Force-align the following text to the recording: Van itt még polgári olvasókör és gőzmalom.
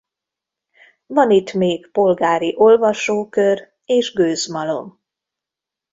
Van 1.05 1.31
itt 1.31 1.53
még 1.53 1.91
polgári 1.91 2.53
olvasókör 2.57 3.71
és 3.85 4.13
gőzmalom. 4.13 4.99